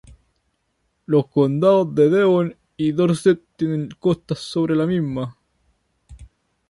[1.05, 5.37] Los condados de Devon y Dorset tienen costas sobre la misma.